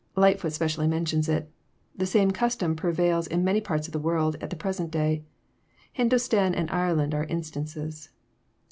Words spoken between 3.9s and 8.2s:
the world at the present day: Hindostan and Ireland are instances.